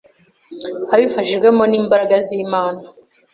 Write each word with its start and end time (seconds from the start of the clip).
abifashijwemo 0.93 1.63
n’imbaraga 1.67 2.15
z’Imana 2.27 2.83